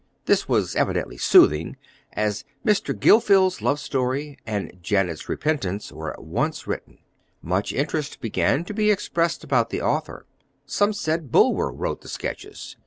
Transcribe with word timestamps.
This 0.25 0.49
was 0.49 0.75
evidently 0.75 1.17
soothing, 1.17 1.77
as 2.13 2.43
Mr. 2.65 2.91
Gilfil's 2.99 3.61
Love 3.61 3.79
Story 3.79 4.35
and 4.47 4.73
Janet's 4.81 5.29
Repentance 5.29 5.91
were 5.91 6.11
at 6.13 6.23
once 6.23 6.65
written. 6.65 6.97
Much 7.43 7.71
interest 7.71 8.19
began 8.19 8.65
to 8.65 8.73
be 8.73 8.89
expressed 8.89 9.43
about 9.43 9.69
the 9.69 9.83
author. 9.83 10.25
Some 10.65 10.91
said 10.93 11.31
Bulwer 11.31 11.71
wrote 11.71 12.01
the 12.01 12.09
sketches. 12.09 12.77